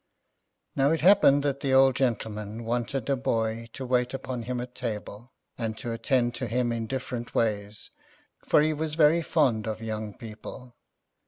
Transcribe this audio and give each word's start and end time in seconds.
Now 0.75 0.89
it 0.91 1.01
happened 1.01 1.43
that 1.43 1.59
the 1.59 1.75
old 1.75 1.95
gentleman 1.95 2.65
wanted 2.65 3.07
a 3.07 3.15
boy 3.15 3.69
to 3.73 3.85
wait 3.85 4.15
upon 4.15 4.41
him 4.41 4.59
at 4.59 4.73
table, 4.73 5.29
and 5.59 5.77
to 5.77 5.91
attend 5.91 6.33
to 6.37 6.47
him 6.47 6.71
in 6.71 6.87
different 6.87 7.35
ways, 7.35 7.91
for 8.47 8.63
he 8.63 8.73
was 8.73 8.95
very 8.95 9.21
fond 9.21 9.67
of 9.67 9.79
young 9.79 10.15
people. 10.15 10.73